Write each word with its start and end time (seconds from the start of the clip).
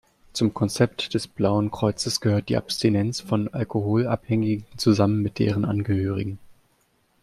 Zum 0.33 0.55
Konzept 0.55 1.13
des 1.13 1.27
Blauen 1.27 1.69
Kreuzes 1.69 2.21
gehört 2.21 2.49
die 2.49 2.57
Abstinenz 2.57 3.19
von 3.19 3.53
Alkoholabhängigen 3.53 4.65
zusammen 4.75 5.21
mit 5.21 5.37
deren 5.37 5.63
Angehörigen. 5.63 6.39